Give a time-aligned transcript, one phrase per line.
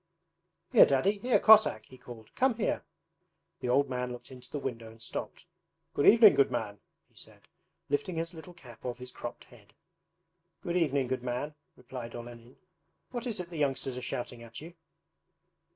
[0.71, 2.33] 'Here Daddy, here Cossack!' he called.
[2.33, 2.83] 'Come here!'
[3.59, 5.45] The old man looked into the window and stopped.
[5.93, 7.41] 'Good evening, good man,' he said,
[7.87, 9.73] lifting his little cap off his cropped head.
[10.63, 12.57] 'Good evening, good man,' replied Olenin.
[13.11, 14.73] 'What is it the youngsters are shouting at you?'